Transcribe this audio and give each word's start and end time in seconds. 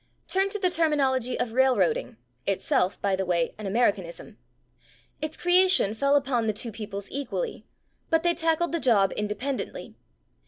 Turn 0.27 0.49
to 0.49 0.57
the 0.57 0.71
terminology 0.71 1.39
of 1.39 1.53
railroading 1.53 2.17
(itself, 2.47 2.99
by 3.03 3.15
the 3.15 3.23
way, 3.23 3.53
an 3.59 3.67
Americanism): 3.67 4.39
its 5.21 5.37
creation 5.37 5.93
fell 5.93 6.15
upon 6.15 6.47
the 6.47 6.53
two 6.53 6.71
peoples 6.71 7.07
equally, 7.11 7.67
but 8.09 8.23
they 8.23 8.33
tackled 8.33 8.71
the 8.71 8.79
job 8.79 9.11
independently. 9.11 9.93